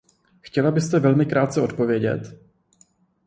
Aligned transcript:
Chtěla 0.41 0.71
byste 0.71 0.99
velmi 0.99 1.25
krátce 1.25 1.61
odpovědět? 1.61 2.39